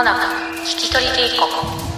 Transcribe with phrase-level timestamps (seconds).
[0.00, 0.18] もなく
[0.60, 1.96] 聞き取り警告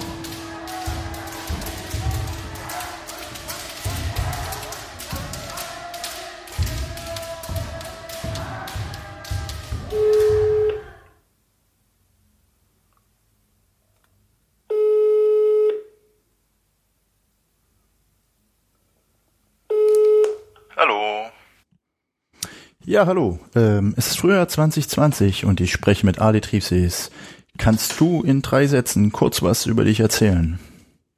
[22.91, 23.39] Ja, hallo.
[23.55, 27.11] Ähm, es ist Frühjahr 2020 und ich spreche mit Ali Triebsees.
[27.58, 30.60] Kannst du in drei Sätzen kurz was über dich erzählen?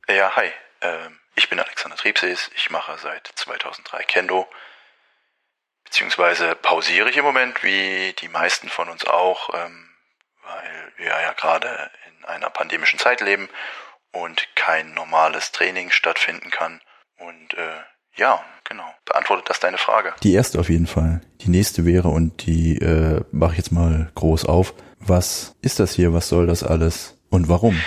[0.08, 0.52] Ja, hi.
[0.82, 2.52] Ähm, ich bin Alexander Triebsees.
[2.56, 4.48] Ich mache seit 2003 Kendo.
[5.86, 9.90] Beziehungsweise pausiere ich im Moment, wie die meisten von uns auch, ähm,
[10.44, 13.50] weil wir ja gerade in einer pandemischen Zeit leben
[14.12, 16.81] und kein normales Training stattfinden kann.
[17.18, 17.81] Und äh,
[18.18, 18.84] ja, genau.
[19.06, 20.14] Beantwortet das deine Frage?
[20.24, 21.22] Die erste auf jeden Fall.
[21.42, 24.74] Die nächste wäre, und die äh, mache ich jetzt mal groß auf.
[25.00, 26.14] Was ist das hier?
[26.14, 27.18] Was soll das alles?
[27.30, 27.80] Und warum?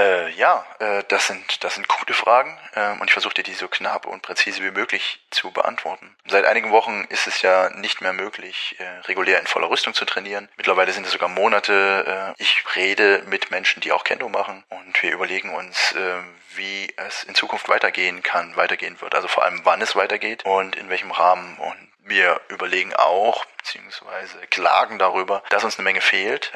[0.00, 3.52] Äh, ja, äh, das sind das sind gute Fragen ähm, und ich versuche dir die
[3.52, 6.16] so knapp und präzise wie möglich zu beantworten.
[6.26, 10.06] Seit einigen Wochen ist es ja nicht mehr möglich, äh, regulär in voller Rüstung zu
[10.06, 10.48] trainieren.
[10.56, 12.34] Mittlerweile sind es sogar Monate.
[12.38, 16.16] Äh, ich rede mit Menschen, die auch Kendo machen und wir überlegen uns, äh,
[16.54, 19.14] wie es in Zukunft weitergehen kann, weitergehen wird.
[19.14, 21.58] Also vor allem, wann es weitergeht und in welchem Rahmen.
[21.58, 26.50] Und wir überlegen auch, beziehungsweise klagen darüber, dass uns eine Menge fehlt.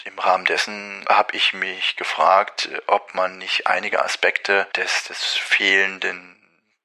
[0.00, 5.36] Und im Rahmen dessen habe ich mich gefragt, ob man nicht einige Aspekte des, des
[5.36, 6.36] fehlenden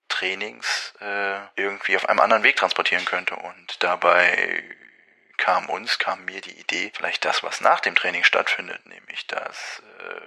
[0.09, 3.35] Trainings äh, irgendwie auf einem anderen Weg transportieren könnte.
[3.35, 4.63] Und dabei
[5.37, 9.81] kam uns, kam mir die Idee, vielleicht das, was nach dem Training stattfindet, nämlich das
[9.99, 10.21] äh,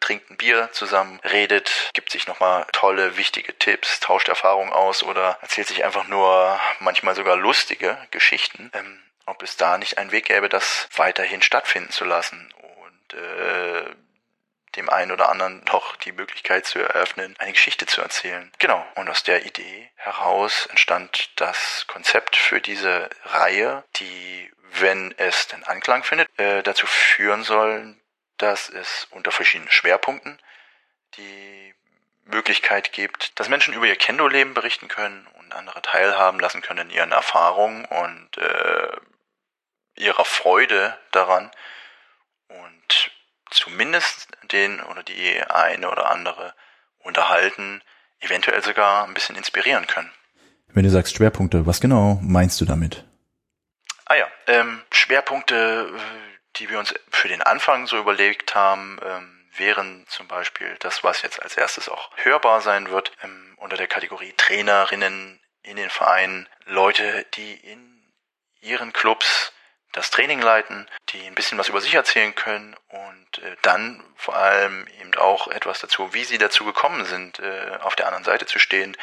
[0.00, 5.38] trinkt ein Bier zusammen, redet, gibt sich nochmal tolle, wichtige Tipps, tauscht Erfahrungen aus oder
[5.40, 8.70] erzählt sich einfach nur manchmal sogar lustige Geschichten.
[8.74, 13.94] Ähm, ob es da nicht einen Weg gäbe, das weiterhin stattfinden zu lassen und äh,
[14.76, 18.50] dem einen oder anderen doch die Möglichkeit zu eröffnen, eine Geschichte zu erzählen.
[18.58, 18.84] Genau.
[18.94, 25.64] Und aus der Idee heraus entstand das Konzept für diese Reihe, die, wenn es den
[25.64, 27.96] Anklang findet, äh, dazu führen soll,
[28.38, 30.38] dass es unter verschiedenen Schwerpunkten
[31.16, 31.74] die
[32.26, 36.96] Möglichkeit gibt, dass Menschen über ihr Kendo-Leben berichten können und andere teilhaben lassen können in
[36.96, 38.96] ihren Erfahrungen und äh,
[39.96, 41.50] ihrer Freude daran
[42.48, 43.10] und
[43.50, 46.54] zumindest den oder die eine oder andere
[46.98, 47.82] unterhalten,
[48.20, 50.12] eventuell sogar ein bisschen inspirieren können.
[50.68, 53.04] Wenn du sagst Schwerpunkte, was genau meinst du damit?
[54.04, 55.92] Ah ja, ähm, Schwerpunkte
[56.58, 61.22] die wir uns für den Anfang so überlegt haben, ähm, wären zum Beispiel das, was
[61.22, 66.48] jetzt als erstes auch hörbar sein wird, ähm, unter der Kategorie Trainerinnen in den Vereinen,
[66.64, 68.12] Leute, die in
[68.60, 69.52] ihren Clubs
[69.96, 74.36] das Training leiten, die ein bisschen was über sich erzählen können und äh, dann vor
[74.36, 78.44] allem eben auch etwas dazu, wie sie dazu gekommen sind, äh, auf der anderen Seite
[78.44, 78.94] zu stehen,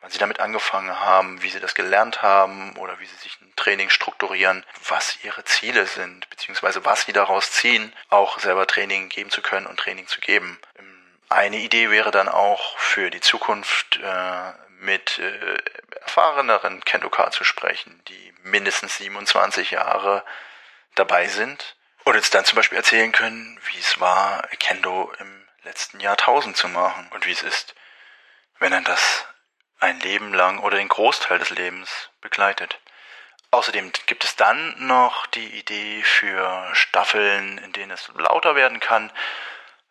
[0.00, 3.52] wann sie damit angefangen haben, wie sie das gelernt haben oder wie sie sich ein
[3.56, 9.30] Training strukturieren, was ihre Ziele sind, beziehungsweise was sie daraus ziehen, auch selber Training geben
[9.30, 10.58] zu können und Training zu geben.
[10.78, 15.58] Ähm, eine Idee wäre dann auch für die Zukunft äh, mit äh,
[16.02, 20.24] erfahreneren Kendoka zu sprechen, die mindestens 27 Jahre
[20.94, 26.00] dabei sind und uns dann zum Beispiel erzählen können, wie es war, Kendo im letzten
[26.00, 27.74] Jahrtausend zu machen und wie es ist,
[28.58, 29.26] wenn er das
[29.80, 32.80] ein Leben lang oder den Großteil des Lebens begleitet.
[33.50, 39.10] Außerdem gibt es dann noch die Idee für Staffeln, in denen es lauter werden kann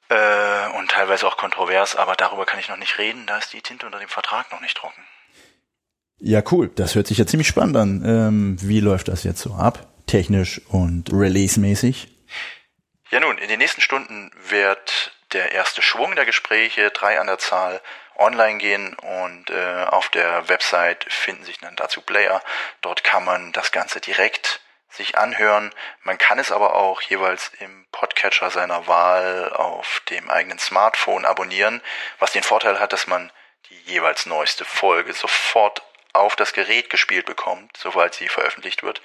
[0.09, 3.61] äh, und teilweise auch kontrovers, aber darüber kann ich noch nicht reden, da ist die
[3.61, 5.01] Tinte unter dem Vertrag noch nicht trocken.
[6.19, 6.69] Ja, cool.
[6.75, 8.03] Das hört sich ja ziemlich spannend an.
[8.05, 9.87] Ähm, wie läuft das jetzt so ab?
[10.07, 12.07] Technisch und release-mäßig?
[13.11, 17.37] Ja nun, in den nächsten Stunden wird der erste Schwung der Gespräche, drei an der
[17.37, 17.81] Zahl,
[18.15, 22.41] online gehen und äh, auf der Website finden sich dann dazu Player.
[22.81, 24.61] Dort kann man das Ganze direkt
[24.97, 25.73] sich anhören.
[26.01, 31.81] Man kann es aber auch jeweils im Podcatcher seiner Wahl auf dem eigenen Smartphone abonnieren,
[32.19, 33.31] was den Vorteil hat, dass man
[33.69, 35.81] die jeweils neueste Folge sofort
[36.13, 39.01] auf das Gerät gespielt bekommt, sobald sie veröffentlicht wird.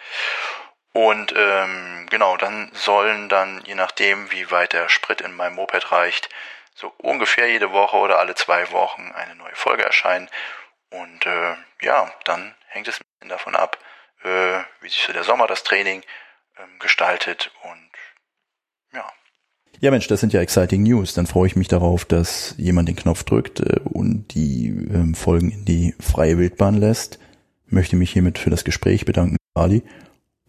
[0.92, 5.90] Und ähm, genau, dann sollen dann, je nachdem, wie weit der Sprit in meinem Moped
[5.90, 6.28] reicht,
[6.74, 10.28] so ungefähr jede Woche oder alle zwei Wochen eine neue Folge erscheinen.
[10.90, 13.04] Und äh, ja, dann hängt es wie
[14.92, 16.02] sich so der Sommer das Training
[16.58, 17.90] ähm, gestaltet und
[18.92, 19.10] ja.
[19.80, 21.14] Ja Mensch, das sind ja exciting News.
[21.14, 25.50] Dann freue ich mich darauf, dass jemand den Knopf drückt äh, und die ähm, Folgen
[25.50, 27.18] in die freie Wildbahn lässt.
[27.66, 29.82] Möchte mich hiermit für das Gespräch bedanken, Ali,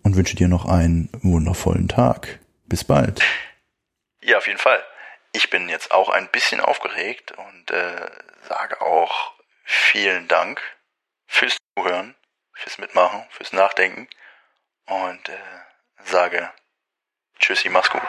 [0.04, 2.40] und wünsche dir noch einen wundervollen Tag.
[2.66, 3.22] Bis bald.
[4.22, 4.84] Ja, auf jeden Fall.
[5.32, 8.10] Ich bin jetzt auch ein bisschen aufgeregt und äh,
[8.48, 10.62] sage auch vielen Dank
[11.26, 12.14] fürs Zuhören,
[12.54, 14.08] fürs Mitmachen, fürs Nachdenken
[14.86, 15.38] und äh,
[16.06, 16.52] sage
[17.40, 18.02] Tschüssi, mach's gut.